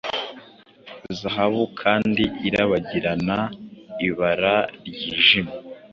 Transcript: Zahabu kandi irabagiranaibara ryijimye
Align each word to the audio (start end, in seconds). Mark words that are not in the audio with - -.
Zahabu 1.19 1.61
kandi 1.81 2.23
irabagiranaibara 2.47 4.55
ryijimye 4.87 5.53